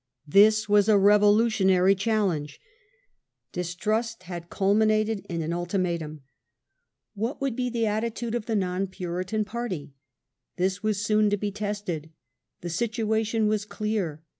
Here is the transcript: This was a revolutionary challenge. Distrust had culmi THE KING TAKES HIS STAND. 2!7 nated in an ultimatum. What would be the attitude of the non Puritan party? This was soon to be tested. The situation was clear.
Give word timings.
This 0.27 0.67
was 0.67 0.89
a 0.89 0.97
revolutionary 0.97 1.93
challenge. 1.93 2.59
Distrust 3.51 4.23
had 4.23 4.49
culmi 4.49 4.49
THE 4.49 4.55
KING 4.55 4.57
TAKES 4.57 4.57
HIS 4.57 4.87
STAND. 4.87 5.19
2!7 5.19 5.21
nated 5.21 5.25
in 5.35 5.41
an 5.43 5.53
ultimatum. 5.53 6.21
What 7.13 7.39
would 7.39 7.55
be 7.55 7.69
the 7.69 7.85
attitude 7.85 8.33
of 8.33 8.47
the 8.47 8.55
non 8.55 8.87
Puritan 8.87 9.45
party? 9.45 9.93
This 10.55 10.81
was 10.81 11.05
soon 11.05 11.29
to 11.29 11.37
be 11.37 11.51
tested. 11.51 12.09
The 12.61 12.69
situation 12.71 13.45
was 13.47 13.63
clear. 13.63 14.23